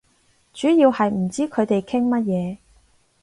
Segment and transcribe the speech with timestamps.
[0.51, 2.57] 主要係唔知佢哋傾乜嘢